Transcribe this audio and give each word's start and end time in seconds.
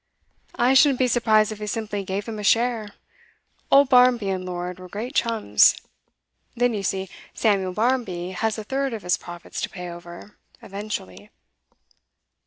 'I 0.55 0.73
shouldn't 0.73 0.97
be 0.97 1.07
surprised 1.07 1.51
if 1.51 1.59
he 1.59 1.67
simply 1.67 2.03
gave 2.03 2.25
him 2.25 2.39
a 2.39 2.43
share. 2.43 2.93
Old 3.69 3.89
Barmby 3.89 4.29
and 4.31 4.43
Lord 4.43 4.79
were 4.79 4.89
great 4.89 5.13
chums. 5.13 5.75
Then, 6.55 6.73
you 6.73 6.81
see, 6.81 7.07
Samuel 7.35 7.71
Barmby 7.73 8.31
has 8.31 8.57
a 8.57 8.63
third 8.63 8.93
of 8.93 9.03
his 9.03 9.15
profits 9.17 9.61
to 9.61 9.69
pay 9.69 9.89
over, 9.91 10.37
eventually. 10.59 11.29